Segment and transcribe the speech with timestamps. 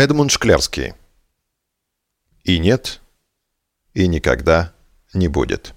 [0.00, 0.94] Эдмунд Шклярский.
[2.42, 3.02] И нет,
[3.92, 4.72] и никогда
[5.12, 5.74] не будет.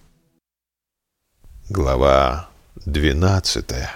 [1.69, 2.47] Глава
[2.85, 3.91] двенадцатая.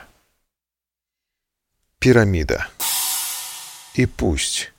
[1.99, 2.67] Пирамида.
[3.93, 4.73] И пусть.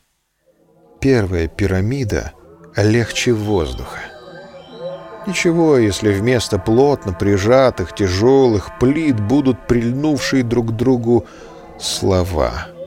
[1.00, 2.34] Первая пирамида
[2.76, 4.00] легче воздуха.
[5.26, 11.26] Ничего, если вместо плотно прижатых тяжелых плит будут прильнувшие друг к другу
[11.80, 12.68] слова—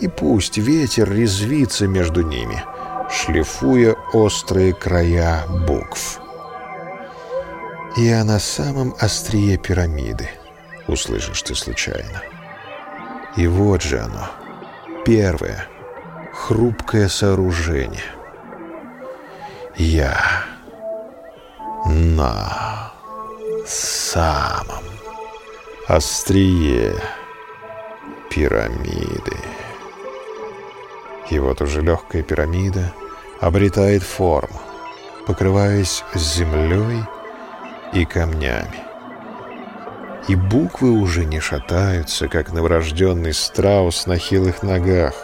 [0.00, 2.62] и пусть ветер резвится между ними,
[3.10, 6.20] шлифуя острые края букв.
[7.96, 10.28] «Я на самом острие пирамиды»,—
[10.86, 12.22] услышишь ты случайно.
[13.36, 14.28] И вот же оно,
[15.04, 15.66] первое,
[16.32, 18.02] хрупкое сооружение.
[19.76, 20.16] Я
[21.86, 22.92] на
[23.66, 24.84] самом
[25.86, 26.94] острие
[28.30, 29.36] пирамиды.
[31.30, 32.92] И вот уже легкая пирамида
[33.40, 34.60] обретает форму,
[35.26, 37.04] покрываясь землей
[37.92, 38.84] и камнями.
[40.28, 45.14] И буквы уже не шатаются, как новорожденный страус на хилых ногах.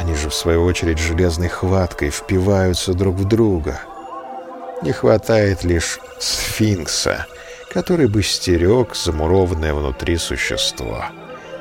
[0.00, 3.80] Они же, в свою очередь, железной хваткой впиваются друг в друга.
[4.82, 7.26] Не хватает лишь сфинкса,
[7.72, 11.04] который бы стерег замурованное внутри существо,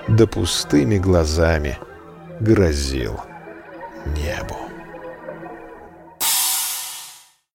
[0.07, 1.77] да пустыми глазами
[2.39, 3.19] грозил
[4.05, 4.70] niebo.